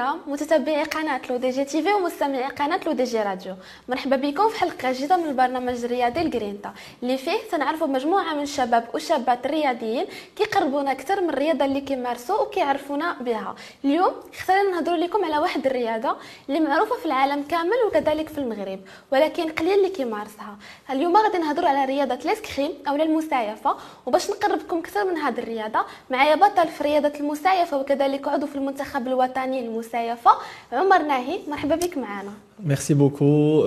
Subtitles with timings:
[0.00, 3.54] الكرام متتبعي قناة L'ODJ TV ومستمعي قناة L'ODJ Radio.
[3.88, 6.72] مرحبا بكم في حلقة جديدة من البرنامج الرياضي L'Grinta.
[7.02, 13.16] اللي فيه تنعرفوا مجموعة من الشباب والشابات الرياضيين كيقربونا أكثر من الرياضة اللي كيمارسوا وكيعرفونا
[13.20, 13.54] بها.
[13.84, 16.16] اليوم اختارنا نهضروا لكم على واحد الرياضة
[16.48, 18.80] اللي معروفة في العالم كامل وكذلك في المغرب
[19.12, 20.56] ولكن قليل اللي كيمارسها.
[20.90, 23.76] اليوم غادي نهضروا على رياضة ال escrime أو المسايفة
[24.06, 29.06] وباش نقربكم أكثر من هذه الرياضة معايا بطل في رياضة المسايفة وكذلك عضو في المنتخب
[29.08, 29.60] الوطني
[29.94, 30.30] للمسايفه
[30.72, 32.32] عمر ناهي مرحبا بك معنا.
[32.64, 33.64] merci beaucoup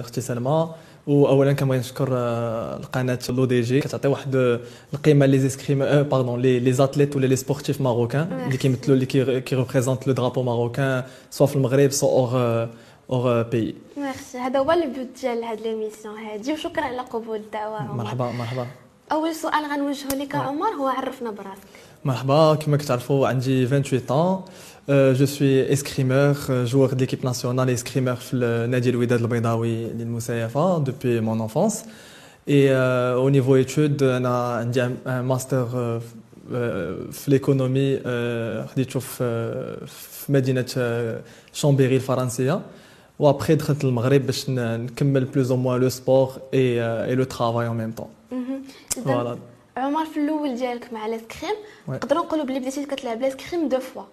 [0.00, 0.70] أختي سلمى
[1.06, 2.08] واولا كنبغي نشكر
[2.80, 4.60] القناة L'ODJ كتعطي واحد
[4.94, 9.56] القيمة les escrimes pardon les les athlètes ولا les sportifs marocains اللي كيمثلوا اللي كي
[9.56, 12.68] représentent le drapeau marocain soit في المغرب soit hors
[13.10, 17.94] hors pays merci هذا هو ال but ديال هاد l'émission هادي وشكرا على قبول الدعوة
[17.94, 18.66] مرحبا مرحبا.
[19.12, 20.68] أول سؤال غنوجهه لك عمر.
[20.68, 21.68] هو عرفنا براسك.
[22.04, 22.54] مرحبا.
[22.54, 24.42] كما كتعرفوا عندي 28
[24.89, 28.35] ans جو سوي اسكريمور جوور دي ليكيب ناسيونال اسكريمور في
[28.71, 31.85] نادي الوداد البيضاوي للمسايفه دوبي مون انفونس
[32.49, 35.65] اي او نيفو ايتود انا عندي ان ماستر
[37.11, 37.97] في ليكونومي
[38.67, 40.65] خديته في في مدينه
[41.53, 42.61] شامبيري الفرنسيه
[43.19, 47.73] وابخي دخلت المغرب باش نكمل بلوز او موان لو سبور اي اي لو ترافاي ان
[47.77, 48.07] ميم طون
[49.05, 49.37] فوالا
[49.77, 51.55] عمر في الاول ديالك مع لاسكريم
[51.89, 54.03] نقدروا نقولوا بلي بديتي كتلعب لاسكريم دو فوا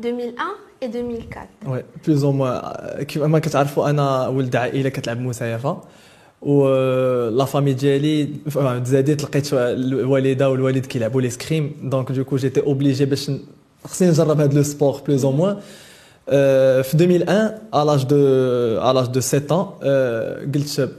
[0.00, 5.80] 2001 et 2004 oui plus ou moins كيما كتعرفوا أنا ولد عائلة كتلعب مسايفة.
[6.42, 6.68] و
[7.28, 8.28] la famille ديالي
[8.84, 11.30] تزاديت لقيت الوالدة والوالد كيلعبوا لي
[11.82, 13.30] donc du coup جيتي obligé باش
[13.84, 15.56] خصني نجرب هذا le sport plus ou moins
[16.82, 18.16] في 2001 على l'âge de
[18.80, 19.84] على l'âge de 7 ans
[20.54, 20.90] قلت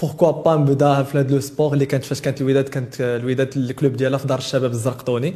[0.00, 3.64] pourquoi pas نبدأ في هذا le sport اللي كانت فاش كانت الوداد كانت الوداد ال
[3.64, 5.34] club ديالها في دار الشباب الزرقطوني.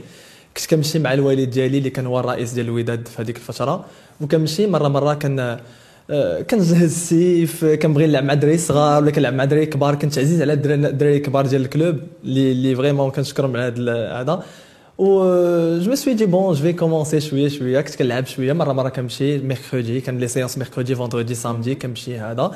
[0.58, 3.84] كنت كنمشي مع الوالد ديالي اللي كان هو الرئيس ديال الوداد في هذيك الفترة.
[4.20, 5.58] وكنمشي مرة مرة كان
[6.50, 9.94] كنجهز السيف كنبغي نلعب مع دراري صغار ولا كنلعب مع دراري كبار.
[9.94, 14.42] كنت عزيز على الدراري الكبار ديال الكلوب اللي اللي vraiment كنشكرهم على هذا.
[14.98, 15.22] و
[15.78, 17.80] je suis devenu je vais commencer شوية شوية.
[17.80, 18.52] كنت كنلعب شوية.
[18.52, 22.54] مرة مرة كنمشي mercredi كان les séances mercredi vendredi samedi كنمشي هذا.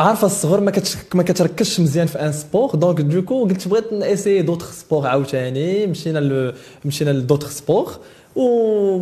[0.00, 0.72] عارفة الصغر ما
[1.14, 5.86] ما كتركزش مزيان في un sport donc du coup قلت بغيت نessayer d'autres sports عاوتاني
[5.86, 6.54] مشينا ل...
[6.84, 7.92] مشينا ل d'autres sports
[8.36, 8.98] و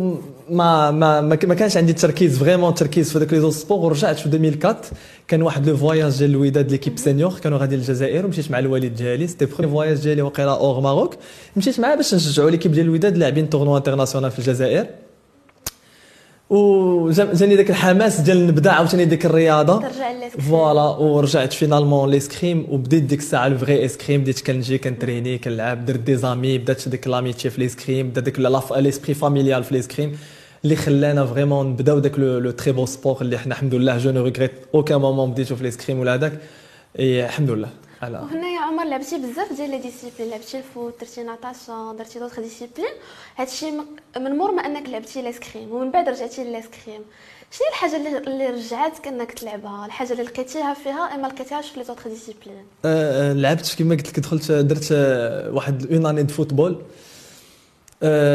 [0.49, 4.81] ما ما ما كانش عندي التركيز vraiment تركيز في داك le sport ورجعت في 2004
[5.27, 9.27] كان واحد le voyage ديال الوداد l'équipe senior كانوا غادي للجزائر ومشيت مع الوالد ديالي
[9.27, 11.15] c'était premier voyage ديالي وقيلا hors Maroc
[11.55, 14.85] مشيت معاه باش نشجعوا l'équipe ديال الوداد لاعبين tournoi international في الجزائر.
[16.49, 19.89] وجاني داك الحماس ديال نبدأ عاوتاني ديك الرياضة.
[20.49, 24.21] voilà ورجعت finalement l'escrime وبديت ديك الساعة ال vraie escrime.
[24.21, 28.39] بديت كنجي كن entraîner كنلعب درت des amis بدات ديك l'amitié في l'escrime بدا ديك
[28.77, 30.17] l'esprit familial في l'escrime
[30.63, 34.23] اللي خلانا vraiment نبداو داك le très beau sport اللي حنا الحمد لله je ne
[34.23, 36.33] regrette aucun moment بديتو في l'escrime ولا هذاك.
[36.99, 37.69] الحمد لله.
[38.01, 38.17] على.
[38.17, 38.47] وهنا
[38.79, 42.93] عمر لعبتي بزاف ديال les disciplines لعبتي ال foot درتي natation درتي d'autres disciplines
[43.37, 43.71] هادشي
[44.17, 47.01] من مور ما انك لعبتي l'escrime ومن بعد رجعتي لل escrime
[47.51, 47.95] شنو الحاجة
[48.27, 53.33] اللي رجعتك انك تلعبها الحاجة اللي لقيتيها فيها اما لقيتيهاش في les d'autres disciplines أه
[53.33, 54.91] لعبت كما قلت لك دخلت درت
[55.53, 56.81] واحد une année de football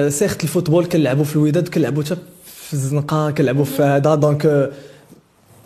[0.08, 4.70] surtout ال football كنلعبوا في الوداد كنلعبوا حتى في الزنقه كنلعبوا في هذا donc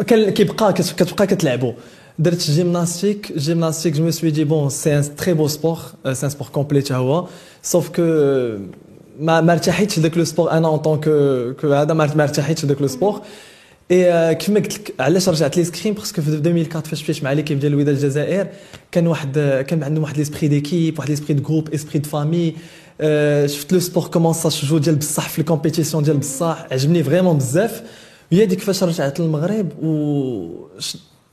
[0.06, 1.72] كيبقى كتبقى كتلعبوا
[2.19, 5.77] درت جيمناستيك جيمناستيك جو سوي دي بون سي ان تري بو سبور
[6.13, 7.27] سي ان سبور كومبلي حتى هو
[7.61, 8.01] سوف كو
[9.19, 11.01] ما ما ارتحيتش لذاك لو سبور انا اون طون
[11.53, 13.21] كو هذا ما ارتحيتش لذاك لو سبور
[13.91, 17.59] اي كيما قلت لك علاش رجعت لي سكريم باسكو في 2004 فاش مشيت مع ليكيب
[17.59, 18.47] ديال الوداد الجزائر
[18.91, 22.56] كان واحد كان عندهم واحد ليسبري ديكيب واحد ليسبري دو جروب اسبري دو فامي
[23.45, 27.83] شفت لو سبور كومون سا جو ديال بصح في الكومبيتيسيون ديال بصح عجبني فريمون بزاف
[28.31, 30.68] وهي ديك فاش رجعت للمغرب و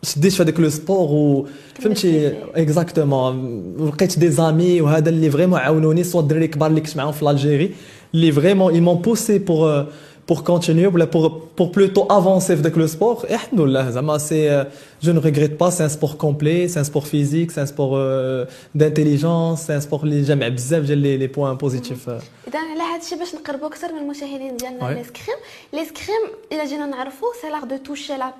[0.04, 1.46] شديت في هذاك لو سبور و
[1.82, 7.12] فهمتي اكزاكتومون لقيت دي زامي وهذا اللي فريمون عاونوني سوا الدراري الكبار اللي كنت معاهم
[7.12, 7.70] في الجيري
[8.14, 9.86] اللي فريمون اي مون بوسي بور
[10.26, 11.24] pour continuer ou pour,
[11.58, 13.36] pour plutôt avancer avec le sport et
[14.18, 14.48] c'est
[15.04, 17.92] je ne regrette pas c'est un sport complet c'est un sport physique c'est un sport
[17.96, 18.44] euh,
[18.74, 23.02] d'intelligence c'est un sport اللي جمع بزاف ديال لي لي بوين بوزيتيف اذا على هذا
[23.02, 25.36] الشيء باش نقربوا اكثر من المشاهدين ديالنا ليسكريم
[25.72, 28.32] ليسكريم الا جينا نعرفوا سي لاغ دو توشي لا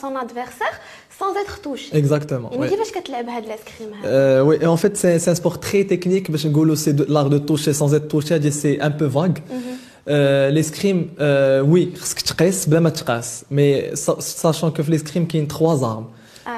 [0.00, 0.74] سون ادفيرسير
[1.18, 5.18] سون اتر توشي اكزاكتومون يعني كيفاش كتلعب هذا ليسكريم هذا وي ان فيت سي ان
[5.18, 8.88] سبور تري تكنيك باش نقولوا سي لاغ دو توشي سون اتر توشي هادي سي ان
[8.88, 9.30] بو فاغ
[10.49, 11.09] l'escrime
[11.71, 16.05] oui خصك تقيس بلا ما تقاس mais sachant que في l'escrime كاين trois armes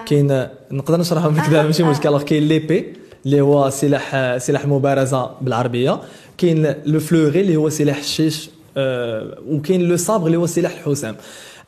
[0.06, 2.94] كاين نقدر نشرحهم لك دابا ماشي مشكل alors كاين l'épée
[3.25, 6.01] اللي هو سلاح سلاح مبارزة بالعربية.
[6.38, 11.15] كاين le fleuret اللي هو سلاح الشيش آه، وكاين le sabre اللي هو سلاح الحسام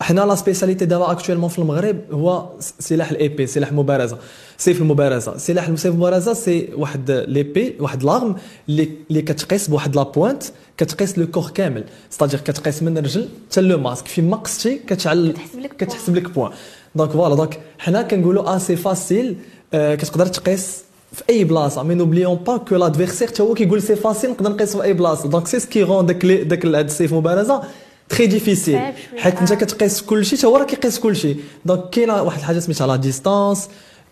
[0.02, 4.18] إحنا la spécialité دابا actuellement في المغرب هو سلاح ال épée سلاح المبارزه
[4.58, 5.38] سيف المبارزة.
[5.38, 8.36] سلاح سيف المبارزة c'est واحد l'épée واحد l'arme
[8.70, 10.44] اللي اللي كتقيس بواحد la pointe
[10.78, 11.84] كتقيس le corps كامل.
[12.10, 14.08] c'est-à-dire كتقيس من الرجل حتى le masque.
[14.08, 16.52] فين ما قصتي كتعل كتحسب لك كتحسب لك point
[16.96, 19.36] donc voilà donc حنا كنقولوا آه c'est facile
[19.74, 20.84] آه، كتقدر تقيس
[21.14, 21.84] في أي بلاصة.
[21.84, 25.30] mais n'oublions pas que l'adversaire حتى هو كيقول c'est facile نقدر نقيس في أي بلاصة.
[25.30, 27.64] donc c'est ce qui rend داك داك هاد السيف مبارزة
[28.10, 28.80] très difficile.
[29.18, 29.56] حيت أنت آه.
[29.56, 32.96] كتقيس كل شيء حتى هو راه كيقيس كل شيء donc كاينة واحد الحاجة سميتها la
[32.96, 33.70] distance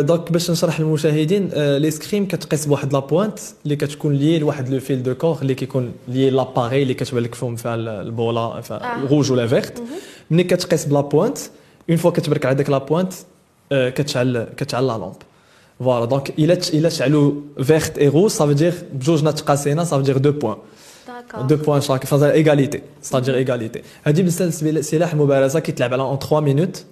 [0.00, 4.80] donc باش نشرح للمشاهدين آه، l'escrime كتقيس بواحد la pointe اللي كتكون لي لواحد le
[4.80, 9.06] fil de corps اللي كيكون l'appareil اللي كتبان لك فيهم فيها البولا آه.
[9.10, 9.82] روج ولا verte
[10.30, 11.38] ملي كتقيس ب la pointe
[11.90, 13.12] une fois كتبرك على ديك la pointe
[13.72, 15.14] كتشعل كتشعل la lampe
[15.78, 17.32] voilà donc الا الا شعلوا
[17.62, 20.58] verte et rouge ça veut dire بجوجنا تقاسينا ça veut dire deux d'accord
[21.48, 26.40] deux points chaque فازا égalité c'est-à-dire égalité هذه بالنسبة لسلاح المبارزه كيتلعب على un 3
[26.40, 26.84] minutes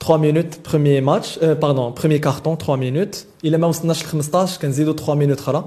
[0.00, 4.92] 3 minutes premier match pardon premier carton 3 minutes الا ما وصلناش ل 15 كنزيدوا
[4.92, 5.64] 3 minutes أخرى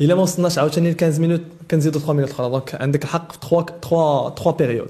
[0.00, 1.40] الا ما وصلناش عاوتاني ل 15 minutes
[1.70, 4.88] كنزيدوا 3 minutes أخرى donc عندك الحق في 3 3 3 périodes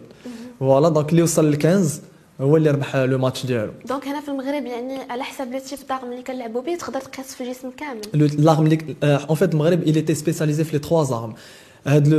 [0.61, 2.01] voilà donc اللي وصل ل 15
[2.41, 3.73] هو اللي ربح le match ديالو.
[3.89, 7.35] donc هنا في المغرب يعني على حسب le type d'arme اللي كنلعبوا به تقدر تقيس
[7.35, 8.01] في الجسم كامل.
[8.29, 8.79] Le- l'arme
[9.31, 11.35] en fait المغرب il était spécialisé في les trois armes.
[11.87, 12.19] هاد لو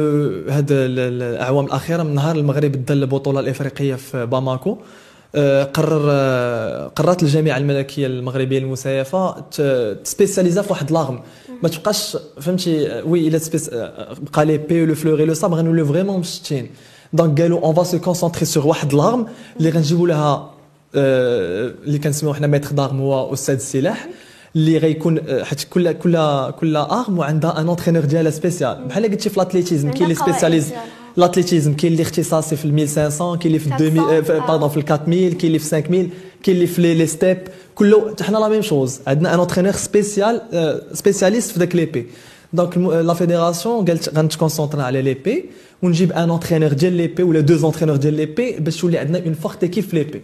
[0.53, 4.77] هاد ال- ال- الأعوام الأخيرة من نهار المغرب دا البطولة الإفريقية في باماكو.
[5.63, 9.39] قرر آه، قررت الجامعة الملكية المغربية المسيفه
[10.03, 11.19] ت spécialiser في واحد l'arme.
[11.63, 13.39] ما تبقاش فهمتي oui إلا
[13.73, 16.69] آه، بقى l'épée le fleuret le sabre غنوليو vraiment مشتين
[17.13, 19.25] donc قالوا on va se concentrer sur واحد l'arme
[19.59, 20.49] اللي غنجيبوا لها
[20.95, 24.07] آه، اللي كنسميو حنا maître d'armes هو أستاذ السلاح
[24.55, 26.11] اللي غيكون آه، حيت كل كل
[26.51, 30.31] كل arme وعندها un entraîneur ديالها spécial بحال قلتي في ال athlétisme كاين قواعد.
[30.31, 30.73] spécialisés
[31.15, 31.25] ديالها.
[31.27, 34.47] ال athlétisme كاين اللي اختصاصي في ال 1500 كاين اللي في 400 2000 آه.
[34.47, 36.07] pardon في ال 4000 كاين اللي في 5000
[36.43, 37.37] كاين اللي في les- steeple
[37.75, 40.41] كله حنا la même chose عندنا un entraîneur spécial
[40.93, 42.07] spécialiste في داك l'épée
[42.53, 45.45] donc la fédération قالت غنت concentrer على l'épée
[45.83, 49.63] ونجيب un entraîneur ديال l'épée ولا deux entraîneurs ديال l'épée باش تولي عندنا une forte
[49.63, 50.21] équipe في l'épée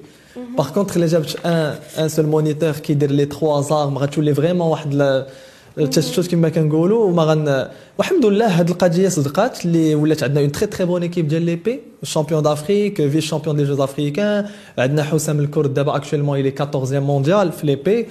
[0.57, 5.25] par contre الا جابت un un seul moniteur كيدير les trois armes غتولي vraiment واحد
[5.79, 10.65] التشتت كما كنقولوا وما غن والحمد لله هذه القضية صدقات اللي ولات عندنا une très
[10.67, 14.45] très bonne équipe ديال l'épée ال champion d'Afrique في champion des Jeux africains
[14.77, 18.05] عندنا حسام الكرد دابا actuellement الي 14 mondial في l'épée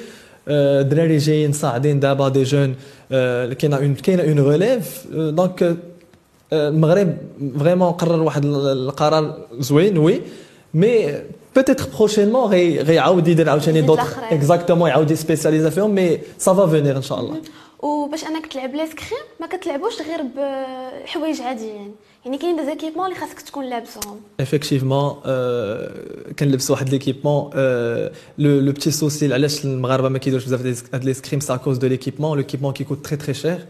[0.48, 2.74] آه، الدراري جايين صاعدين دابا des jeunes
[3.12, 5.62] آه، كاينة une كاينة une relève donc
[6.52, 7.16] آه، المغرب
[7.58, 10.20] vraiment قرر واحد ال- القرار زوين oui
[10.74, 11.14] mais
[11.55, 14.39] بوتيتر بروشينمون غي غيعاود يدير عاوتاني يزيد دوطخ الآخرين.
[14.39, 17.41] اكزاكتومون يعاود يسبيسياليزا فيهم مي سافا فينير ان شاء الله
[17.79, 21.91] وباش انك تلعب ليسكريم ما كتلعبوش غير بحوايج عاديين
[22.25, 25.13] يعني كاين دي زيكيبمون اللي خاصك تكون لابسهم ايفيكتيفمون
[26.39, 27.49] كنلبس واحد ليكيبمون
[28.37, 31.77] لو لو بتي سوسي علاش المغاربه ما كيديروش بزاف ديال هاد لي سكريم سا كوز
[31.77, 33.65] دو ليكيبمون ليكيبمون كيكوت تري تري شير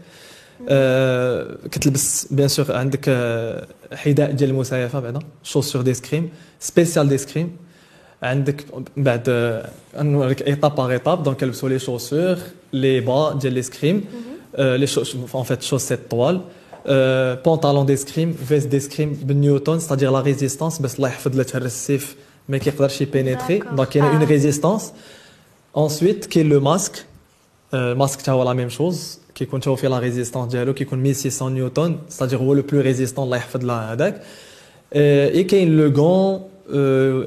[1.70, 7.56] كتلبس بيان سور عندك آه، حذاء ديال المسايفه بعدا شوسور دي سكريم سبيسيال دي سكريم
[8.22, 8.64] عندك
[8.96, 12.36] من بعد آه، نوريك ايطاب باغ ايطاب دونك كنلبسوا لي شوسور
[12.72, 14.04] لي با ديال لي سكريم
[14.58, 14.86] لي
[15.34, 16.40] ان فيت شوسيت طوال
[17.44, 21.64] بونطالون دي سكريم فيست دي سكريم بالنيوتن ستادير لا ريزيستانس باش الله يحفظ لا تهرس
[21.66, 22.16] السيف
[22.48, 23.74] ما كيقدرش يبينيتري D'accord.
[23.74, 24.14] دونك كاينه Ah.
[24.14, 24.92] اون ريزيستانس
[25.76, 27.04] انسويت كاين لو ماسك
[27.74, 31.54] الماسك تا هو لا ميم شوز كيكون تا هو فيه لا ريزيستانس ديالو كيكون 1600
[31.54, 34.22] نيوتن ستادير هو لو بلو ريزيستون الله يحفظ له هذاك
[34.94, 36.42] اي كاين لو غون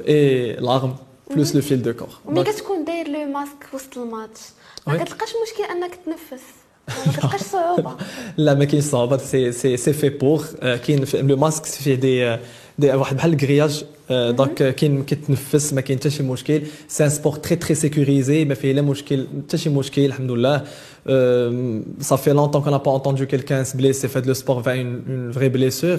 [0.08, 0.94] اي لارم
[1.34, 4.40] بلوس لو فيل دو كور وملي كتكون داير لو ماسك وسط الماتش
[4.86, 4.98] ما وي.
[4.98, 6.42] كتلقاش مشكل انك تنفس
[7.06, 7.96] ما كتلقاش صعوبه
[8.36, 12.38] لا ما كاينش صعوبه سي سي سي في بور كاين في- لو ماسك فيه دي
[12.78, 17.36] دي واحد بحال الكرياج دونك كاين كيتنفس ما كاين حتى شي مشكل سي ان سبور
[17.36, 20.64] تري تري سيكوريزي ما فيه لا مشكل حتى شي مشكل الحمد لله
[22.00, 25.48] صافي لونتون كون با انتوندو كيلكان se blesser في هذا لو سبور فا اون فري
[25.48, 25.98] بليسور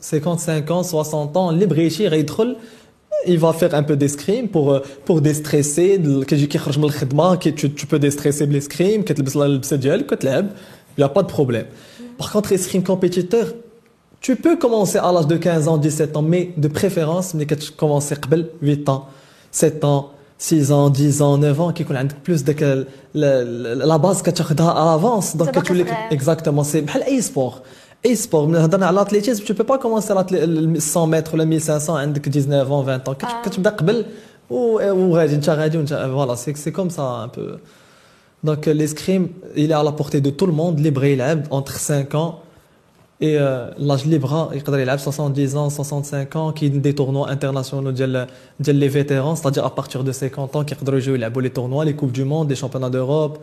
[0.00, 1.88] 55 ans, 60 ans, libre et
[3.26, 6.00] il va faire un peu d'escrime pour euh, pour déstresser
[7.56, 9.14] tu, tu peux déstresser l'escrime il
[10.98, 11.66] n'y a pas de problème.
[12.16, 13.54] Par contre escrime compétiteur
[14.20, 17.72] tu peux commencer à l'âge de 15 ans 17 ans mais de préférence mais tu
[17.72, 18.16] commences à
[18.62, 19.06] 8 ans
[19.50, 24.30] 7 ans 6 ans 10 ans 9 ans qui connaît plus de la, base que
[24.30, 25.36] tu as à l'avance.
[26.12, 27.62] Exactement c'est e-sport
[28.05, 31.05] اي سبور اي سبور من هضرنا على الاتليتيزم tu peux pas commencer à ال 100
[31.05, 33.41] متر ولا 1500 عندك 19 ans 20 ans كت- آه.
[33.45, 34.05] كتبدا قبل
[34.49, 37.57] و- وغادي انت غادي وانت فوالا سي سي كوم سا ان بو
[38.43, 41.71] دونك l'escrime il est à la portée de tout le monde اللي بغى يلعب entre
[41.77, 42.33] 5 ans
[43.21, 48.27] et euh, l'âge libre يقدر يلعب 70 ans 65 ans كاين دي tournois internationaux ديال
[48.59, 51.93] ديال les vétérans c'est-à-dire à partir de 50 ans كيقدروا يجيو يلعبوا les tournois les
[51.95, 53.37] coupes du monde les championnats d'Europe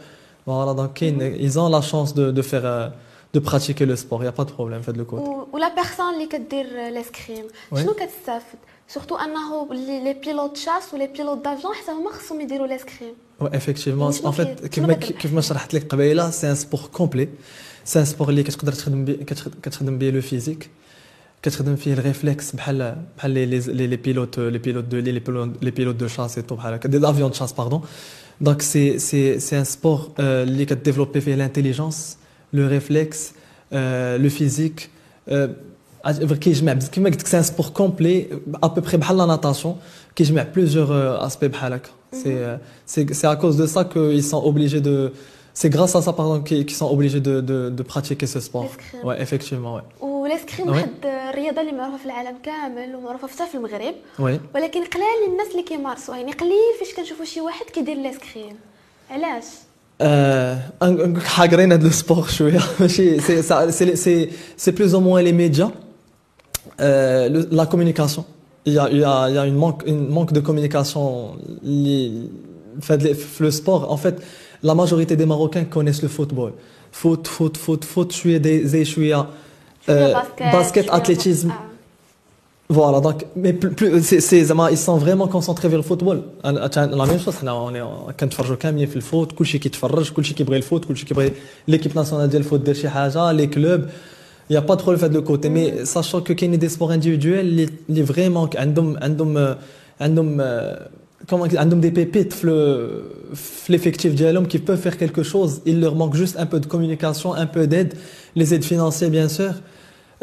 [0.46, 2.88] voilà donc كاين ils ont la chance de de faire euh,
[3.36, 5.74] de pratiquer le sport il y a pas de problème faites le côté و- ولا
[5.74, 7.82] بيرسون اللي كدير لاسكريم وي.
[7.82, 8.58] شنو كتستافد
[8.88, 13.44] سورتو انه لي لي بيلوت شاس ولي بيلوت دافيون حتى هما خصهم يديروا لاسكريم Ouais,
[13.44, 14.10] effectivement.
[14.10, 16.54] شنو En fait, كي- كيف شنو ما كتربح؟ كيف ما شرحت لك قبيله سي ان
[16.54, 17.28] سبور كومبلي
[17.84, 20.70] سي ان سبور اللي كتقدر تخدم بيه كتخ- كتخدم بيه لو فيزيك
[21.42, 25.50] كتخدم فيه الريفلكس بحال بحال لي لي لي بيلوت لي بيلوت دو لي لي بيلوت
[25.64, 27.82] لي بيلوت دو شاس تو بحال هكا دي افيون دو شاس باردون
[28.40, 32.16] دونك سي سي سي ان سبور اللي كديفلوبي فيه لانتيليجونس
[32.54, 33.32] لو ريفلكس
[34.22, 34.88] لو فيزيك
[36.40, 38.26] كيجمع بز- كيما قلت لك سي ان سبور كومبلي
[38.62, 39.76] ابوبري بحال لا ناتاسيون
[40.16, 42.58] كيجمع بليزيور اسبي بحال هكا سي
[42.88, 45.12] c'est c'est à cause de ça qu'ils sont obligés de
[45.60, 48.64] c'est grâce à ça pardon qu'ils qu'ils sont obligés de, de, de pratiquer ce sport
[48.68, 49.04] L'escrime.
[49.08, 50.72] ouais effectivement ouais والاسكريم وي.
[50.76, 55.50] واحد الرياضه اللي معروفه في العالم كامل ومعروفه حتى في المغرب ouais ولكن قلال الناس
[55.50, 58.56] اللي كيمارسوها يعني قليل فاش كنشوفوا شي واحد كيدير لاسكريم
[59.10, 59.73] علاش Euh, un-
[61.24, 65.70] حاقرين هذا السبور شويه ماشي سي سي سي سي بلوز او موان لي ميديا
[67.50, 68.24] لا كوميونيكاسيون
[68.68, 71.04] il y a il y a il y a une manque une manque de communication
[71.62, 72.28] li-
[72.86, 74.16] fait de- في le sport en fait
[74.62, 76.52] la majorité des Marocains connaissent le football
[76.92, 79.26] foot foot foot foot شويه دي زي شويه
[79.86, 80.16] شوية euh,
[80.52, 81.70] basket شوية athlétisme آه.
[82.72, 86.22] Voilà, donc, mais plus, plus c'est, c'est, زعما, ils sont vraiment concentrés vers le football.
[86.44, 90.34] أنا- أنا- La même chose, حنا on est- كنتفرجوا كاملين في الفوت كلشي كيتفرج كلشي
[90.34, 91.32] كيبغي الفوت كلشي كيبغي
[91.68, 93.80] ليكيب ناسيونال ديال الفوت دير شي حاجه لي كلوب
[94.50, 97.68] يا با ترو في هذا لو كوتي مي ساشون كو كاين دي سبور انديفيدويل اللي
[97.90, 99.58] اللي فريمون عندهم عندهم آه،
[100.00, 100.42] عندهم
[101.30, 102.54] كومون عندهم دي بيبيت في لو
[103.34, 106.66] في ليفيكتيف ديالهم كي بو فير كيلكو شوز il leur manque juste un peu de
[106.66, 107.94] communication un peu d'aide
[108.38, 109.73] les aides financières bien sûr آه، يقدروا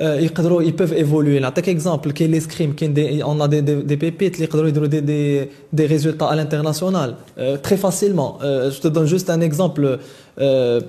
[0.02, 4.36] ils peuvent évoluer نعطيك اكزامبل كاين لي سكريم كاين دي اون دي دي, دي بيبيت
[4.36, 8.88] اللي يقدروا يديروا دي دي دي ريزولتا à l'international euh, très facilement euh, je te
[8.88, 9.84] donne juste un exemple
[10.40, 10.82] euh,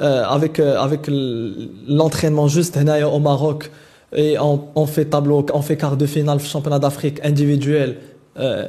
[0.00, 3.70] euh, avec euh, avec l- l'entraînement juste هنايا au Maroc
[4.16, 7.94] et on, on fait tableau on fait quart de finale في championnat d'Afrique individuel
[8.38, 8.64] euh,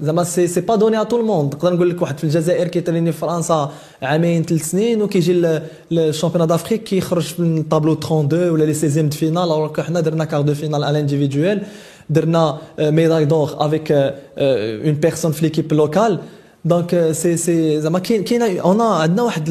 [0.00, 2.68] زعما c'est c'est pas donné à tout le monde نقدر نقول لك واحد في الجزائر
[2.68, 3.72] كيتريني في فرنسا
[4.02, 5.60] عامين ثلاث سنين وكيجي
[5.92, 10.24] الـ championnat d'Afrique كيخرج من الطابلو 32 ولا les 16 de finale alors حنا درنا
[10.24, 11.62] quart de finale en individuel
[12.10, 16.18] درنا médaille d'or avec une personne في l'équipe locale
[16.64, 19.50] donc c'est c'est زعما كاين كاين une عندنا واحد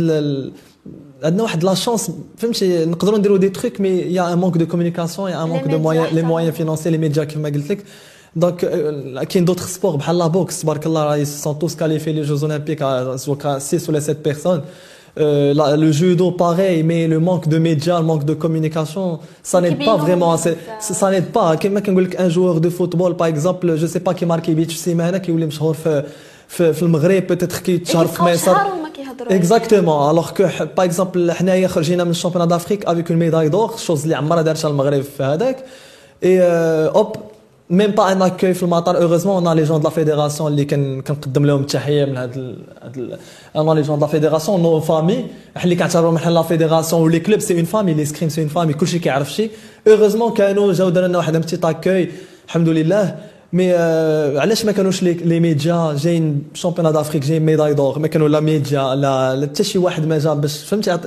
[1.23, 4.67] عندنا واحد la chance فهمتي؟ نقدروا نديروا des trucs mais y a un manque de
[4.67, 6.51] communication y a un manque de moyens اللي هما.
[6.51, 7.83] financer les médias كيف ما قلت لك.
[8.36, 12.22] دونك euh, كاين دوطخ سبور بحال لا بوكس تبارك الله راه سون توس كاليفي لي
[12.22, 12.78] جوز اولمبيك
[13.16, 14.60] سواء 6 ولا 7 بيرسون
[15.18, 19.18] Euh, la- le judo pareil mais le manque de médias le manque de communication
[19.50, 20.56] ça n'aide pas كيبينوا vraiment بزاف.
[20.80, 23.98] c'est- ça n'aide pas كما كنقول لك ان جوور دو فوتبول باغ اكزومبل جو سي
[23.98, 26.04] با كي ماركي بيت في السيمانه كيولي مشهور في
[26.48, 30.42] في, في المغرب بوتيتر كيتشهر في مصر شهر وما كيهضروا اكزاكتومون الوغ كو
[30.76, 34.68] باغ اكزومبل حنايا خرجينا من الشامبيونات دافريك افيك اون ميداي دور شوز اللي عمرها دارتها
[34.70, 35.64] المغرب في هذاك
[36.24, 37.16] اي اوب
[37.71, 40.65] même pas un accueil في المطار heureusement on a les gens de la fédération اللي
[40.65, 43.19] كن كنقدم لهم التحيه من هاد هاد
[43.55, 45.25] on a les gens de la fédération notre famille
[45.63, 48.73] اللي كنعتبرهم بحال la fédération و les clubs c'est une famille l'escrime c'est une famille
[48.73, 49.49] كلشي كيعرف شي
[49.87, 52.09] heureusement كانوا جاو داروا لنا واحد un petit accueil
[52.47, 53.15] الحمد لله
[53.53, 58.07] mais آه، علاش ما كانوش les les médias جايين championnat d'Afrique جايين médaille d'or ما
[58.07, 60.99] كانوا لا ميديا لا حتى شي واحد ما جا باش فهمتي؟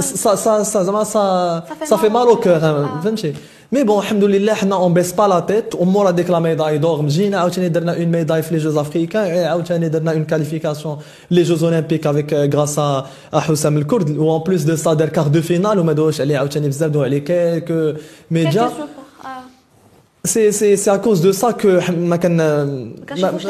[0.00, 2.58] سا سا سا زعما سا Ça fait صافي mal mal au au cœur.
[3.04, 3.34] فهمتي؟
[3.72, 7.02] mais bon الحمد لله حنا on baisse pas la tête ومور هذيك la médaille d'or
[7.02, 10.98] مجينا عاوتاني درنا une médaille في les Jeux Africains عاوتاني درنا une qualification
[11.30, 12.80] les Jeux Olympiques avec grâce à
[13.32, 16.68] حسام الكرد و en plus de ça دار quart de finale وما دوش عليه عاوتاني
[16.68, 17.92] بزاف دو عليه quelques
[18.30, 18.70] médias
[20.24, 22.38] c'est c'est c'est à cause de ça que ما كان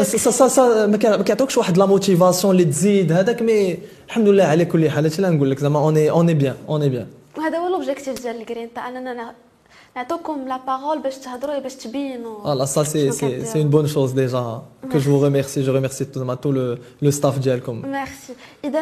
[0.03, 4.65] سا سا سا ما كيعطوكش واحد la motivation اللي تزيد هذاك mais الحمد لله على
[4.65, 7.07] كل حال هادشي اللي نقول لك زعما on est on est bien on est bien
[7.39, 9.50] وهذا هو l'objectif ديال الكرينتا اننا
[9.96, 14.12] نعطوكم لا بارول باش تهضروا باش تبينوا فوالا سا سي سي سي اون بون شوز
[14.12, 14.62] ديجا
[14.92, 18.34] كو جو ريميرسي جو ريميرسي تو تو لو لو ستاف ديالكم ميرسي
[18.66, 18.80] اذا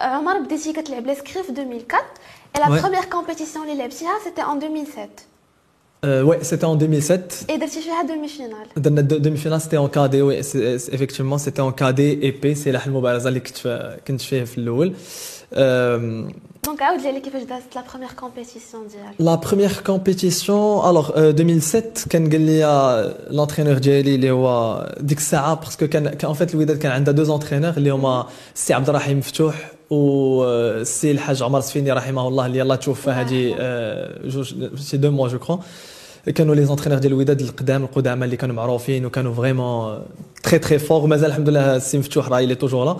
[0.00, 2.00] عمر بديتي كتلعب لي سكري في 2004
[2.56, 5.26] et la première compétition اللي لعبتيها c'était en 2007
[6.04, 7.46] Euh, ouais, c'était en 2007.
[7.48, 8.68] Et درتي فيها demi-finale.
[8.76, 10.34] Dans la demi-finale, c'était en KD, oui,
[10.96, 14.94] effectivement, c'était en KD épée, c'est la المبارزة اللي كنت كنت فيها في الأول.
[16.68, 22.30] دونك عاود لي كيفاش دازت لا بروميير كومبيتيسيون ديالك لا بروميير كومبيتيسيون الوغ 2007 كان
[22.30, 27.14] قال لي لونترينور ديالي اللي هو ديك الساعه باسكو كان ان فيت الوداد كان عندها
[27.14, 32.58] دو زونترينور اللي هما السي عبد الرحيم مفتوح والسي الحاج عمر سفيني رحمه الله اللي
[32.58, 33.54] يلاه توفى هذه
[34.24, 35.60] جوج سي دو موا جو كرو
[36.34, 40.02] كانوا لي زونترينور ديال الوداد القدام القدامى اللي كانوا معروفين وكانوا فريمون
[40.42, 42.96] تري تري فور مازال الحمد لله السي مفتوح راه اللي توجور لا آه،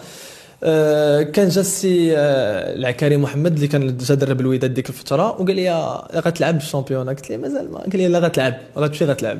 [1.33, 5.99] كان جا السي آه، العكاري محمد اللي كان جا درب الوداد ديك الفترة وقال لي
[6.15, 7.77] غتلعب الـ championnat قلت له مازال ما.
[7.77, 9.39] قال لي لا غتلعب غتمشي غتلعب.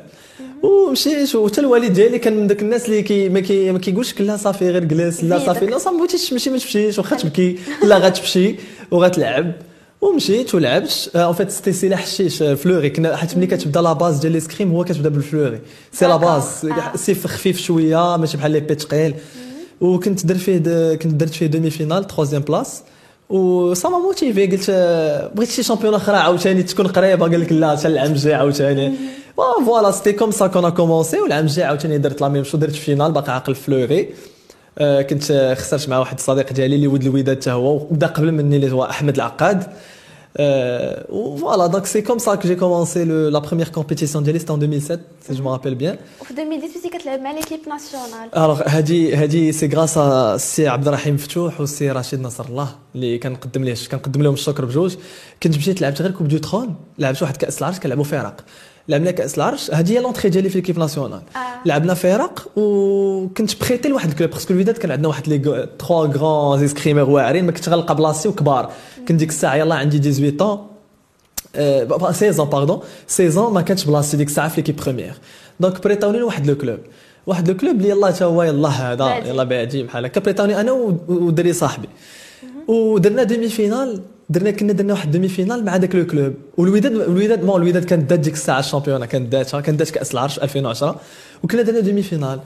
[0.62, 4.36] ومشيت وحتى الوالد ديالي كان من داك الناس اللي كي ما, كي ما كيقولش لا
[4.36, 5.66] صافي غير جلس لا صافي.
[5.66, 7.58] لا صافي بغيتيش تمشي ما تمشيش واخا تبكي.
[7.84, 8.56] لا غتمشي
[8.90, 9.52] وغتلعب.
[10.00, 11.10] ومشيت ولعبت.
[11.16, 14.84] en fait c'était سلاح الشيش fleuret كنا حيت ملي كتبدا la base ديال l'escrime هو
[14.84, 15.60] كتبدا بال fleuret
[15.92, 16.44] c'est la base
[16.94, 19.14] سيف خفيف شوية ماشي بحال l'épée ثقيل
[19.80, 20.58] وكنت درت فيه
[20.94, 22.82] كنت درت فيه demi-finale troisième place
[23.30, 24.70] et ça m'a motivé قلت
[25.34, 28.92] بغيت شي championnat أخرى عاوتاني تكون قريبة قال لك لا حتى العام الجاي عاوتاني.
[29.66, 33.12] voilà c'était comme ça qu'on commençait والعام الجاي عاوتاني درت la même chose درت finale
[33.12, 34.08] باقي عاقل fleuret
[34.80, 38.72] كنت خسرت مع واحد الصديق ديالي اللي ولد الوداد حتى هو وبدا قبل مني اللي
[38.72, 39.64] هو أحمد العقاد.
[40.38, 44.50] Euh, voilà, donc c'est comme ça que j'ai commencé le, la première compétition de c'était
[44.50, 45.96] en 2007, si je me rappelle bien.
[46.20, 48.28] En 2018, tu as l'équipe nationale.
[48.32, 49.98] Alors, هادي هادي c'est grâce à
[50.42, 54.96] سي عبد الرحيم فتوح وسي رشيد نصر الله اللي كنقدم ليه كنقدم لهم الشكر بجوج
[55.42, 58.44] كنت مشيت لعبت غير Coupe du Trône لعبت واحد كاس العرش كنلعبوا فرق
[58.88, 61.38] لعبنا كاس العرش هذه هي l'entrée ديالي في l'équipe nationale آه.
[61.66, 66.06] لعبنا فرق وكنت prêté لواحد الـ club parce que الوداد كان عندنا واحد les trois
[66.06, 68.72] grands escrimeurs واعرين ما كنتش غنلقى بلاصتي وكبار
[69.08, 70.66] كنت ديك الساعة يلاه عندي 18 ans.
[72.12, 75.14] 16 pardon 16 ما كانتش بلاصتي ديك الساعة في l'équipe première
[75.60, 76.78] donc prêtاوني لواحد le club
[77.26, 80.20] واحد le club اللي يلاه تا هو يلاه هذا يلاه باعدي بحال هكا.
[80.20, 80.72] prêtاوني أنا
[81.08, 81.88] ودري صاحبي.
[82.68, 87.84] ودرنا demi-finale درنا كنا درنا واحد demi-finale مع داك le club والوداد الوداد bon الوداد
[87.84, 91.00] كانت دات ديك الساعة الـ championnat كانت داتها كانت دات كأس العرش 2010
[91.42, 92.40] وكنا درنا demi-finale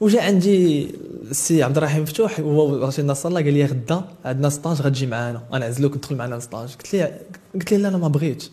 [0.00, 0.88] وجا عندي
[1.30, 5.42] السي عبد الرحيم فتوح هو رشيد نصر الله قال لي غدا عندنا stage غتجي معانا.
[5.52, 7.12] أنا عزلوك تدخل معنا لل stage قلت لي
[7.54, 8.50] قلت لي لا أنا ما بغيتش.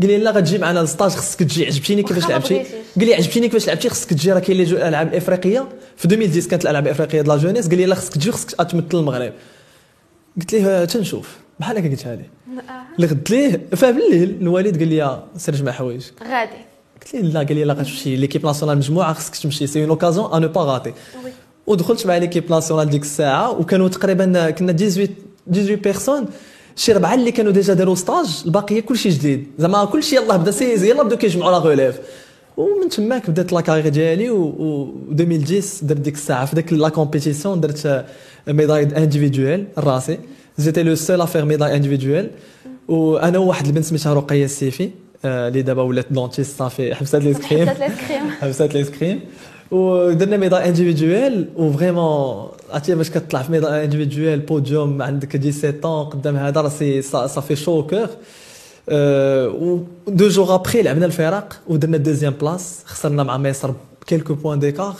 [0.00, 1.66] قال لي لا غتجي معنا لل stage خصك تجي.
[1.66, 2.58] عجبتيني كيفاش لعبتي؟
[2.98, 4.32] قال لي عجبتيني كيفاش لعبتي خصك تجي.
[4.32, 7.68] راه كاين les الالعاب الافريقيه في 2010 كانت الألعاب الافريقيه ديال la jeunesse.
[7.68, 9.32] قال لي لا خصك تجي خصك تمثل المغرب.
[10.36, 11.36] قلت ليه تنشوف.
[11.60, 12.30] بحال هكا قلتها ليه
[12.96, 16.69] اللي غدت ليه فبالليل الوالد قال لي سير جمع حوايجك غادي.
[17.02, 20.32] قلت ليه لا قال لي لا غتمشي l'équipe nationale مجموعة خصك تمشي c'est une occasion
[20.32, 20.92] à ne pas rater
[21.66, 25.08] ودخلت مع l'équipe nationale ديك الساعة وكانوا تقريبا كنا 18
[25.52, 26.26] 18 personnes
[26.76, 29.46] شي ربعة اللي كانوا déjà داروا stage الباقية كلشي جديد.
[29.58, 32.00] زعما كلشي يلاه بدا سي يلاه بداو كيجمعوا la relève
[32.56, 36.44] ومن تماك بدات la carrière ديالي و 2010 درت ديك الساعة.
[36.44, 38.04] في ديك la compétition درت
[38.48, 40.18] médaille individuelle راسي
[40.60, 42.30] j'étais le seul à faire médaille individuelle
[42.88, 44.90] وأنا وواحد البنت سميتها رقية السيفي.
[45.24, 46.94] اللي دابا ولات dentiste صافي.
[46.94, 49.20] حبسات حبسات l'escrime حبسات l'escrime
[49.70, 56.36] ودرنا médaille individuelle و vraiment عرفتي باش كتطلع في médaille individuelle podium عندك 17 قدام
[56.36, 58.08] هذا راه c'est صافي شو كور
[58.88, 63.72] و deux jours après لعبنا الفرق ودرنا deuxième place خسرنا مع مصر
[64.06, 64.94] quelques points d'écart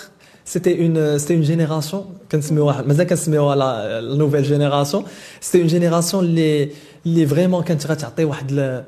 [0.44, 5.04] c'était une c'était une génération كنسميوها مازال كنسميوها la nouvelle génération
[5.40, 6.70] c'était une génération اللي
[7.06, 8.82] اللي vraiment كانت غتعطي واحد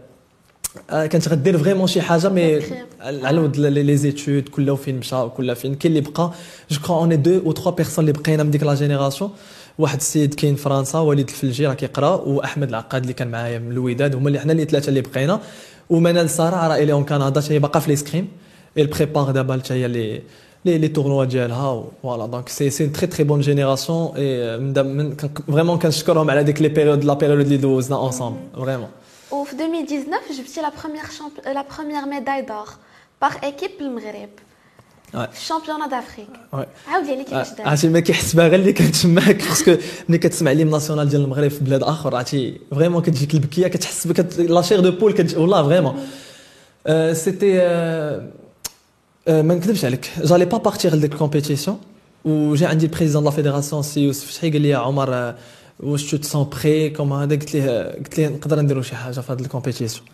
[0.89, 2.63] كانت غدير vraiment شي حاجة mais
[3.01, 6.33] على ود les études كل فين مشى كل فين كاين اللي بقى
[6.71, 9.31] je crois on est deux ou trois personnes اللي بقينا من ديك la génération
[9.79, 14.15] واحد السيد كاين فرنسا وليد الفلجي راه كيقرا وأحمد العقاد اللي كان معايا من الوداد
[14.15, 15.41] هما اللي حنا اللي ثلاثة اللي بقينا.
[15.91, 18.29] ومنال سارة راه إلي اون كندا حتى هي باقا في ليسكريم
[18.79, 20.23] اي بريبار دابا حتى هي اللي
[20.65, 25.15] لي لي تورنوا ديالها فوالا دونك سي سي تري تري بون جينيراسيون اي
[25.53, 28.89] فريمون كنشكرهم على ديك لي بيريود لا بيريود اللي دوزنا اونصومبل فريمون
[29.32, 31.04] وفي 2019 جبتي لا بروميير
[31.46, 32.68] لا بروميير ميداي دور
[33.22, 34.30] باغ ايكيب المغرب
[35.12, 36.28] في الشامبيون دافريك
[36.88, 39.76] عاود لي كيفاش دار عرفتي ما كيحس بها غير اللي كتسمعك باسكو
[40.10, 44.40] ملي كتسمع لي ناسيونال ديال المغرب في بلاد اخر عرفتي فريمون كتجيك البكيه كتحس بك
[44.40, 46.08] لا شير دو بول والله فريمون
[47.14, 47.58] سيتي
[49.28, 51.80] ما نكذبش عليك جالي با بارتيغ لديك الكومبيتيسيون
[52.26, 55.36] وجا عندي البريزيدون لا فيدراسيون سي يوسف شحي قال لي عمر
[55.80, 59.32] واش تو تسون بري كوم هذا قلت ليه قلت ليه نقدر نديرو شي حاجه في
[59.32, 60.06] هذه الكومبيتيسيون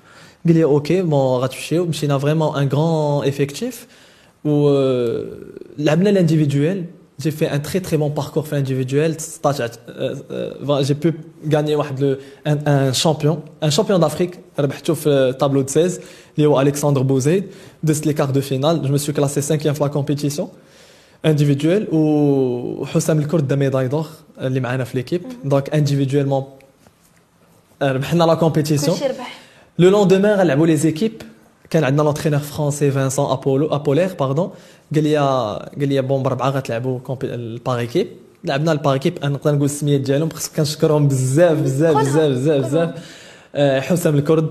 [0.46, 3.88] قال لي اوكي بون غتمشيو مشينا فريمون ان غران افيكتيف
[4.46, 4.70] و
[5.78, 6.86] لعبنا لانديفيدويل
[7.22, 9.16] j'ai fait un très très bon parcours في l'individuel
[10.82, 11.14] j'ai pu
[11.46, 16.00] gagner واحد لو un, champion un champion d'Afrique ربحته في tableau de 16
[16.38, 17.44] اللي هو Alexandre Bouzid
[17.84, 20.48] دزت les quarts de finale je me suis classé 5e في la compétition
[21.27, 24.07] Individuel وحسام الكرد دا ميداي دور
[24.41, 26.45] اللي معنا في ليكيب دونك انديفيدويلمون
[27.83, 28.97] ربحنا لا كومبيتيسيون
[29.79, 31.13] لو لوندومان غنلعبوا لي زيكيب
[31.71, 34.51] كان عندنا لونترينور فرونسي فانسون ابولو ابولير باردون
[34.95, 38.09] قال لي قال لي bon بربعة غتلعبوا ال par équipe
[38.45, 42.91] لعبنا ال par équipe نقدر نقول السميات ديالهم خصك كنشكرهم بزاف بزاف بزاف بزاف بزاف.
[43.85, 44.51] حسام الكرد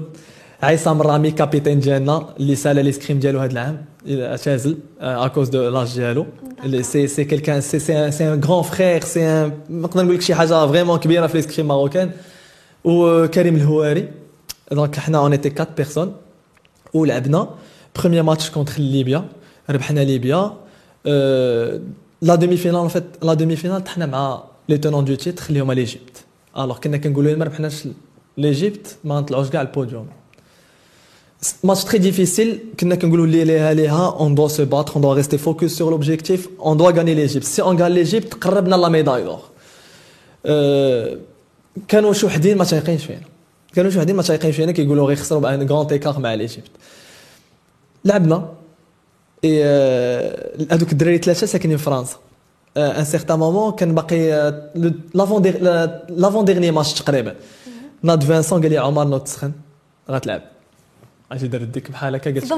[0.64, 3.86] عصام الرامي capitaine ديالنا اللي سالا l'escrime ديالو هذا العام.
[4.10, 6.26] اعتزل à cause de l'âge ديالو
[6.82, 10.36] c'est c'est quelqu'un c'est c'est c'est un grand frère c'est un نقدر نقول لك شي
[10.36, 12.12] حاجة vraiment كبيره في l'escrime marocain
[12.84, 14.08] وكريم الهواري
[14.72, 16.16] donc حنا on était 4 personnes
[16.94, 17.50] ولعبنا
[18.00, 19.26] premier match contre ليبيا
[19.70, 20.54] ربحنا ليبيا
[22.22, 26.26] la demi-finale en fait la demi-finale طحنا مع les tenants du titre اللي هما l'Égypte
[26.58, 27.88] alors كنا كنقولوا ما ربحناش
[28.38, 30.08] l'Égypte ما نطلعوش كاع ال podium
[31.64, 32.62] match très difficile
[34.26, 37.46] on doit se battre on doit rester focus sur l'objectif on doit gagner l'Égypte.
[37.46, 39.52] Si on gagne l'Égypte قربنا la médaille d'or
[41.88, 43.22] كانوا شي وحدين ما تايقينش فينا
[43.74, 46.72] كانوا شي وحدين ما تايقينش فينا كيقولوا غيخسروا ب un grand écart مع l'Égypte
[48.06, 48.50] لعبنا
[49.44, 49.64] اي
[50.72, 52.18] هذوك الدراري ثلاثة ساكنين في فرنسا
[52.78, 54.52] un certain moment كان باقي
[56.10, 57.36] l'avant-dernier match تقريبا
[58.04, 59.52] ناد فانسون قال لي عمر نوض تسخن
[60.10, 60.42] غتلعب
[61.32, 62.54] أجي دار ديك بحال هكا قلت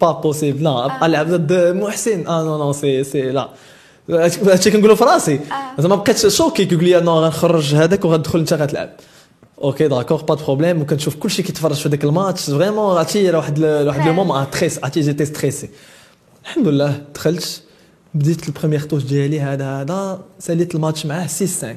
[0.00, 3.48] pas possible لا بقى لعب ضد محسن آه non non c'est c'est لا.
[4.10, 5.40] هادشي كنقولوا في راسي.
[5.78, 6.64] زعما بقيت choqué.
[6.64, 8.90] كيقول لي non غنخرج هذاك وغتدخل انت غتلعب
[9.62, 10.80] أوكي d'accord pas problème.
[10.80, 12.50] وكنشوف كلشي كيتفرج في ذاك الماتش.
[12.50, 14.50] vraiment عرفتي واحد واحد le moment.
[14.50, 15.68] très عرفتي j'étais stressé
[16.44, 17.62] الحمد لله دخلت.
[18.14, 20.20] بديت ال première touche ديالي هذا هذا.
[20.38, 21.76] ساليت الماتش معاه 6 5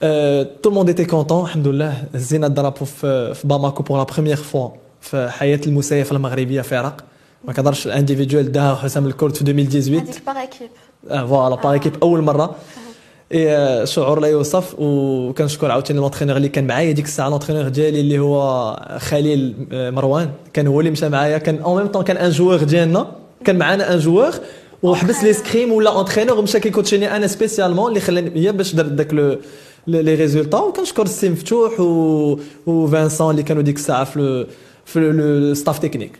[0.00, 4.04] tout le monde était content الحمد لله هزينا ال drapeau في, في باماكو pour la
[4.04, 4.68] première fois
[5.00, 7.04] في حياه المسيف المغربيه فرق
[7.44, 10.68] ما كنهضرش ال individuel داها حسام الكرد في 2018 هذيك par équipe
[11.28, 12.54] voilà par équipe اول مره
[13.32, 16.92] اي شعور لا يوصف وكنشكر عاوتاني l'entraîneur اللي كان معايا.
[16.92, 21.38] ديك الساعة l'entraîneur ديالي اللي هو خليل مروان كان هو اللي مشى معايا.
[21.38, 23.06] كان en même temps كان un joueur ديالنا
[23.44, 24.30] كان معانا un joueur
[24.82, 29.38] وحبس l'escrime ولا entraîneur ومشى كيكوتشيني أنا spécialement اللي خلاني هي باش درت داك le
[29.86, 34.46] les résultats وكنشكر السي مفتوح و وفانسون اللي كانوا ديك الساعة في
[34.84, 36.18] في le staff technique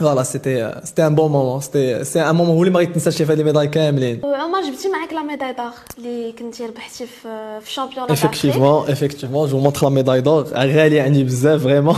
[0.00, 3.32] voilà c'était c'était un bon moment c'était c'est un moment هو اللي ما غيتنساش في
[3.32, 7.66] هاد les médailles كاملين وعمر جبتي معاك la médaille d'or اللي كنتي ربحتي في في
[7.66, 11.96] ال championnat effectivement effectivement je montre la médaille d'or غاليه عندي بزاف vraiment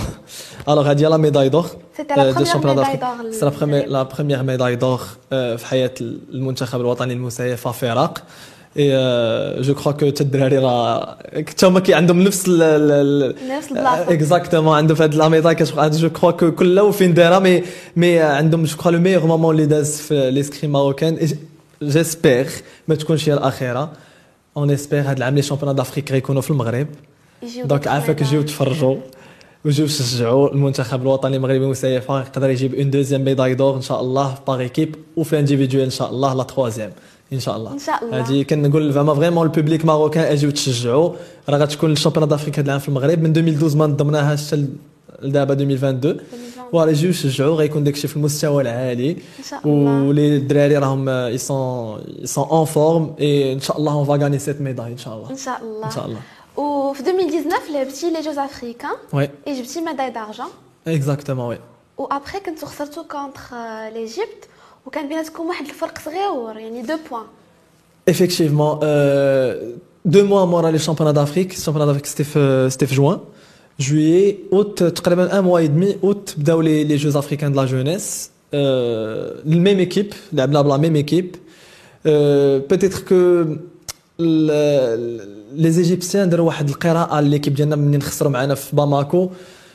[0.68, 5.00] alors هادي la médaille d'or c'était la première médaille d'or c'est la première médaille d'or
[5.30, 8.22] في حياه المنتخب الوطني المسيف فراق اي
[8.76, 15.02] je crois que الدراري راه حتى هما كي عندهم نفس نفس البلاصه exactement عندهم في
[15.02, 17.62] هاد la médaille je crois que كل وفين دايره مي
[17.96, 21.18] مي عندهم je crois le meilleur moment اللي داز في l'escrime marocain
[21.82, 22.50] j'espère
[22.88, 23.92] ما تكونش هي الاخيره
[24.56, 26.86] on espère هاد العام les championnats d'Afrique غيكونوا في المغرب
[27.64, 28.96] donc عافاك يجيو تفرجوا
[29.64, 34.34] ويجيو يشجعوا المنتخب الوطني المغربي مسيفه يقدر يجيب une deuxième médaille d'or ان شاء الله
[34.46, 36.92] par équipe وفي individuel ان شاء الله la troisième
[37.33, 41.11] ان شاء الله ان شاء الله هذه كنقول زعما فريمون البوبليك ماروكان اجيو تشجعوا
[41.49, 44.67] راه غتكون الشامبيونات دافريك هذا العام في المغرب من 2012 ما نضمناهاش حتى
[45.21, 46.17] لدابا 2022
[46.71, 52.03] فوالا يجيو يشجعوا غيكون داكشي في المستوى العالي ان شاء الله ولي الدراري راهم يسون
[52.07, 55.29] يسون اون فورم اي ان شاء الله اون فا غاني سيت ميداي ان شاء الله
[55.29, 56.19] ان شاء الله ان شاء الله
[56.57, 60.47] وفي 2019 لعبتي لي جوز افريكان وي جبتي ميداي دارجون
[60.87, 61.59] اكزاكتومون وي
[61.97, 63.55] وابخي كنتو خسرتو كونتر
[63.93, 64.47] ليجيبت
[64.86, 67.22] وكان بيناتكم واحد الفرق صغيور يعني deux points.
[68.08, 68.78] effectivement
[70.04, 72.38] deux mois مورا les championnats d'Afrique championnats d'Afrique c'était
[72.72, 73.18] c'était juin
[73.80, 77.66] juillet août تقريبا un mois et demi août بداو les les jeux africains de la
[77.66, 81.36] jeunesse ال même équipe لعبنا ب la même équipe
[82.70, 83.44] peut-être que
[84.18, 89.30] les Égyptiens داروا واحد القراءة l'équipe ديالنا منين خسروا معنا في باماكو.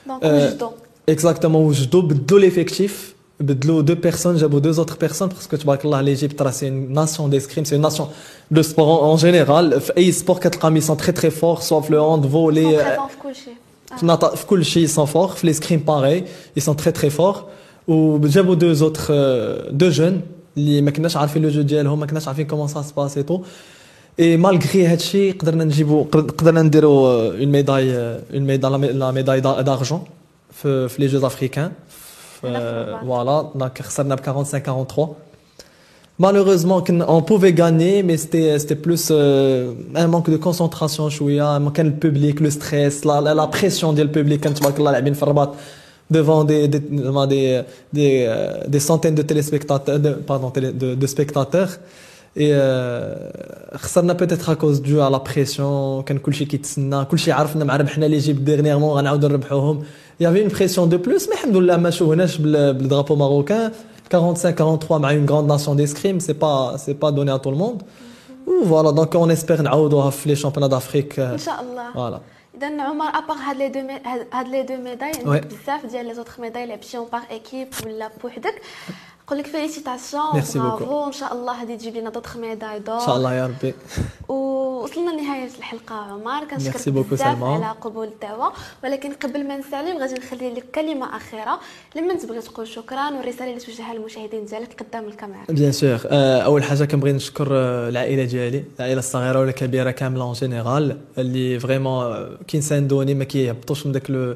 [0.08, 0.70] دونك وجدوا
[1.10, 6.03] اكزاكتومون وجدوا بدوا ليفيكتيف بدلوا deux personnes جابوا deux autres personnes parce que تبارك الله
[6.03, 8.09] l'Égypte c'est une nation d'escrime c'est une nation
[8.51, 11.99] de sport en général في اي سبور كتلقاهم ils sont très très forts soit le
[12.01, 12.77] hand volley
[13.09, 13.55] في كل شيء
[14.01, 16.23] في نط- في كل شيء ils sont forts في l'escrime pareil
[16.59, 17.39] ils sont très très forts
[17.89, 20.21] وجابوا deux autres euh, deux jeunes
[20.57, 23.41] اللي ما كناش عارفين لو جو ديالهم ما كناش عارفين كومون سا سباس تو
[24.21, 27.97] اي مالغري هادشي قدرنا نجيبوا قدرنا نديروا اون ميداي
[28.35, 30.05] اون ميداي لا ميداي دارجون
[30.53, 31.25] في في لي جوز
[32.45, 33.05] افريكان هنا في الرباط.
[33.07, 35.15] فوالا دونك خسرنا ب 45 43
[36.19, 41.71] Malheureusement, on pouvait gagner, mais c'était c'était plus euh, un manque de concentration شوية ما
[41.71, 45.23] كان البوبليك لو ستريس لا, لا, لا بريسيون ديال البوبليك كان تبارك الله لاعبين في
[45.23, 45.55] الرباط
[46.15, 47.63] devant des des devant des
[47.97, 51.71] des, euh, des centaines de téléspectateurs de, pardon télé- de, de spectateurs
[52.37, 57.65] et euh, خسرنا peut-être à cause dû à la pression كان كلشي كيتسنى كلشي عرفنا
[57.65, 59.83] مع ربحنا لي جيب ديرنييرمون غنعاودو نربحوهم
[60.21, 63.73] il y avait une pression de plus mais الحمد لله ما شوهناش بال- بالدرابو ماروكان
[64.11, 67.57] 45 43 مع une grande nation d'escrime c'est pas c'est pas donné à tout le
[67.57, 67.83] monde
[68.47, 72.21] ou voilà donc on espère نعاودوها في les championnats d'Afrique ان شاء الله voilà
[72.57, 75.35] اذا عمر ابار هاد لي دو مي- هاد- هاد لي دو ميداي وي.
[75.37, 78.55] عندك بزاف ديال لي زوتر ميداي لعبتيهم باغ ايكيب ولا بوحدك
[79.32, 82.96] نقول لك félicitations Merci bravo إن شاء الله غادي تجيب لنا d'autres médailles d'or.
[82.96, 83.74] إن شاء الله يا ربي.
[84.30, 86.46] ووصلنا لنهاية الحلقة عمر.
[86.46, 87.44] كنشكرك بزاف.
[87.44, 88.54] على قبول الدعوة.
[88.84, 91.60] ولكن قبل ما نسالي بغيت نخلي لك كلمة أخيرة.
[91.96, 95.46] لما تبغي تقول شكرا والرساله اللي توجهها للمشاهدين ديالك قدام الكاميرا.
[95.50, 98.64] bien sûr أول حاجة كنبغي نشكر آه، العائلة ديالي.
[98.80, 104.36] العائلة الصغيرة ولا الكبيره كاملة en général اللي vraiment كينساندوني ما كيهبطوش من داك le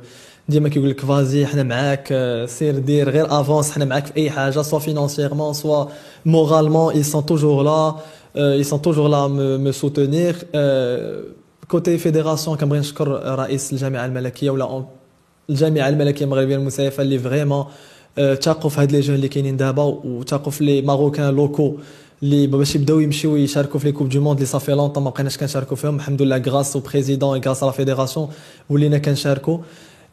[0.50, 4.30] ديما كيقول لك vas-y حنا معاك آه، سير دير غير avance حنا معاك في أي
[4.30, 5.86] حاجة soit financièrement soit
[6.26, 7.96] moralement là
[8.38, 10.34] euh, ils sont toujours là me, me soutenir.
[10.56, 11.36] euh,
[11.68, 13.08] côté fédération كنبغي نشكر
[13.40, 14.86] رئيس الجامعة الملكية ولا
[15.50, 17.66] الجامعة الملكية المغربية للمسايفة اللي vraiment
[18.16, 21.78] تاقوا في هاد les jeunes اللي كاينين دابا وتاقوا في les marocains locaux
[22.24, 25.38] اللي باش يبداو يمشيو يشاركوا في les coupes du monde اللي صافي longtemps ما بقيناش
[25.38, 25.96] كنشاركوا فيهم.
[25.96, 28.30] الحمد لله grâce au président grâce la fédération
[28.70, 29.58] ولينا كنشاركوا.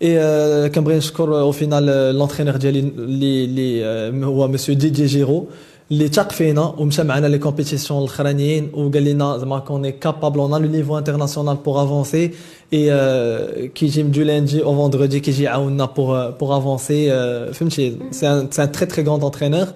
[0.01, 5.47] اي كنبغي نشكر او فينال لونترينور ديالي اللي اللي آه، هو مسيو دي جي جيرو
[5.91, 10.71] اللي تاق فينا ومشى معنا لي كومبيتيسيون الاخرانيين وقال لنا زعما كوني كابابل اون لو
[10.71, 12.31] نيفو انترناسيونال بور افونسي
[12.73, 17.09] اي كيجي من دو لوندي او فوندردي كيجي يعاوننا بور بور افونسي
[17.53, 19.67] فهمتي سي ان سي ان تري تري غراند انترينور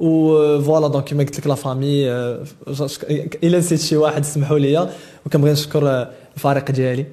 [0.00, 2.88] و فوالا دونك كيما قلت لك لا فامي آه، جا-
[3.44, 4.88] الا نسيت شي واحد سمحوا لي
[5.26, 7.06] وكنبغي نشكر آه، الفريق ديالي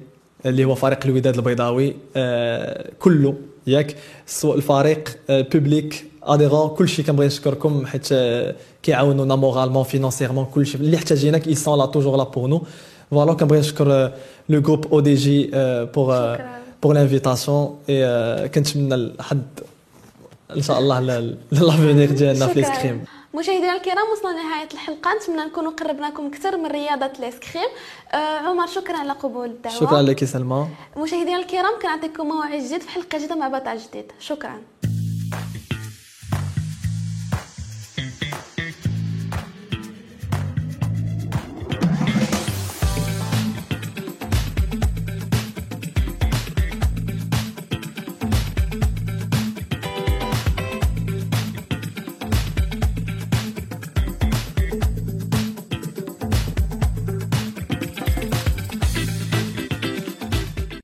[0.45, 1.95] اللي هو فريق الوداد البيضاوي.
[2.15, 3.35] آه، كله
[3.67, 10.97] ياك سواء الفريق بوبليك اديرون كلشي كنبغي نشكركم حيت آه، كيعاونونا مورالمون فينانسيرمون كلشي اللي
[10.97, 12.63] احتاجيناك اي سون لا توجور لا بور نو
[13.11, 14.11] فوالا كنبغي نشكر
[14.49, 15.49] لو جروب أو دي جي
[15.95, 16.37] بور.
[16.83, 19.43] بور لانفيتاسيون اي كنتمنى لحد
[20.55, 20.99] إن شاء الله
[21.51, 22.99] لافونيغ ديالنا في شكراً.
[23.35, 25.13] مشاهدينا الكرام وصلنا لنهاية الحلقة.
[25.13, 27.69] نتمنى نكونوا قربناكم أكثر من رياضة الاسكريم
[28.11, 29.75] آه عمر شكرا على قبول الدعوة.
[29.75, 30.67] شكرا لك سلمى.
[30.97, 34.11] مشاهدينا الكرام كنعطيكم موعد جديد في حلقة جديدة مع بطل جديد.
[34.19, 34.61] شكرا.